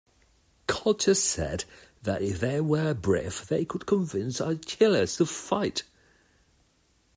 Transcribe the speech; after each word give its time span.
Calchas 0.67 1.21
said 1.23 1.65
that 2.01 2.23
if 2.23 2.39
they 2.39 2.59
were 2.59 2.95
brief, 2.95 3.45
they 3.45 3.65
could 3.65 3.85
convince 3.85 4.39
Achilles 4.39 5.17
to 5.17 5.27
fight. 5.27 5.83